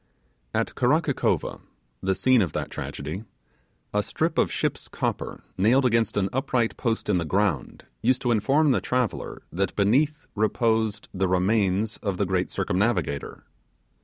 At 0.55 0.73
Kealakekau, 0.73 1.61
the 2.01 2.15
scene 2.15 2.41
of 2.41 2.53
that 2.53 2.71
tragedy, 2.71 3.23
a 3.93 4.01
strip 4.01 4.39
of 4.39 4.51
ship's 4.51 4.87
copper 4.87 5.43
nailed 5.59 5.85
against 5.85 6.17
an 6.17 6.27
upright 6.33 6.75
post 6.75 7.07
in 7.07 7.19
the 7.19 7.23
ground 7.23 7.85
used 8.01 8.23
to 8.23 8.31
inform 8.31 8.71
the 8.71 8.81
traveller 8.81 9.43
that 9.51 9.75
beneath 9.75 10.25
reposed 10.33 11.07
the 11.13 11.27
'remains' 11.27 11.97
of 11.97 12.17
the 12.17 12.25
great 12.25 12.49
circumnavigator. 12.49 13.43